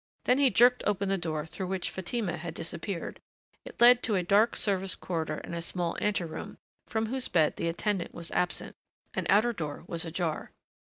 [0.23, 3.21] Then he jerked open the door through which Fatima had disappeared;
[3.65, 8.11] it led to a dark service corridor and small anteroom, from whose bed the attendant
[8.11, 8.75] was absent.
[9.13, 10.53] An outer door was ajar.